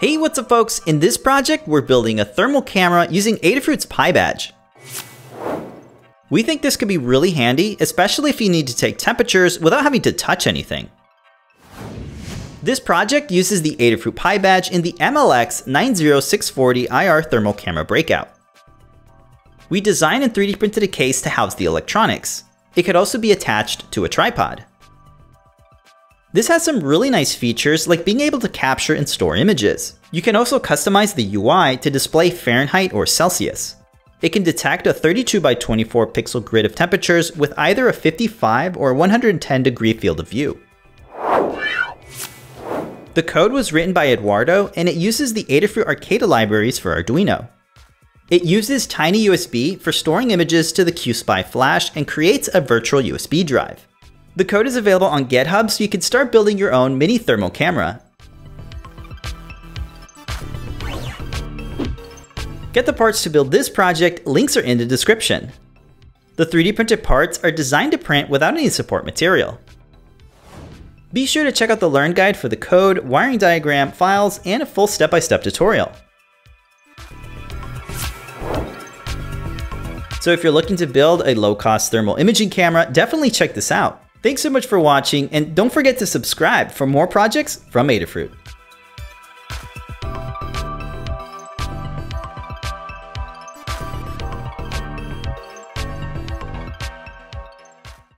[0.00, 0.78] Hey, what's up folks?
[0.86, 4.52] In this project, we're building a thermal camera using Adafruit's PyBadge.
[6.30, 9.82] We think this could be really handy, especially if you need to take temperatures without
[9.82, 10.88] having to touch anything.
[12.62, 18.30] This project uses the Adafruit PyBadge in the MLX 90640 IR thermal camera breakout.
[19.68, 22.44] We designed and 3D printed a case to house the electronics.
[22.74, 24.64] It could also be attached to a tripod.
[26.32, 29.98] This has some really nice features like being able to capture and store images.
[30.12, 33.74] You can also customize the UI to display Fahrenheit or Celsius.
[34.22, 38.76] It can detect a 32 by 24 pixel grid of temperatures with either a 55
[38.76, 40.60] or 110 degree field of view.
[43.14, 47.48] The code was written by Eduardo and it uses the Adafruit Arcada libraries for Arduino.
[48.30, 53.02] It uses Tiny USB for storing images to the QSPI flash and creates a virtual
[53.02, 53.88] USB drive.
[54.40, 57.50] The code is available on GitHub so you can start building your own mini thermal
[57.50, 58.00] camera.
[62.72, 65.52] Get the parts to build this project, links are in the description.
[66.36, 69.60] The 3D printed parts are designed to print without any support material.
[71.12, 74.62] Be sure to check out the Learn Guide for the code, wiring diagram, files, and
[74.62, 75.92] a full step-by-step -step tutorial.
[80.22, 84.00] So if you're looking to build a low-cost thermal imaging camera, definitely check this out.
[84.22, 88.39] Thanks so much for watching, and don't forget to subscribe for more projects from Adafruit.